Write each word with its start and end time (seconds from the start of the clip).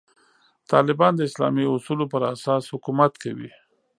طالبان 0.71 1.13
د 1.15 1.21
اسلامي 1.29 1.65
اصولو 1.75 2.05
پر 2.13 2.21
اساس 2.33 2.63
حکومت 2.73 3.13
کوي. 3.23 3.51